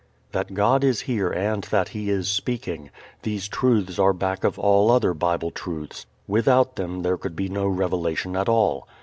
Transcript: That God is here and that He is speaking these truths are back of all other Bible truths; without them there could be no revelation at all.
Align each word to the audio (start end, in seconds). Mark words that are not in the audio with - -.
That 0.31 0.55
God 0.55 0.83
is 0.83 1.01
here 1.01 1.29
and 1.29 1.63
that 1.65 1.89
He 1.89 2.09
is 2.09 2.27
speaking 2.27 2.89
these 3.21 3.47
truths 3.47 3.99
are 3.99 4.13
back 4.13 4.43
of 4.43 4.57
all 4.57 4.89
other 4.89 5.13
Bible 5.13 5.51
truths; 5.51 6.07
without 6.27 6.75
them 6.75 7.03
there 7.03 7.17
could 7.17 7.35
be 7.35 7.49
no 7.49 7.67
revelation 7.67 8.35
at 8.35 8.49
all. 8.49 8.87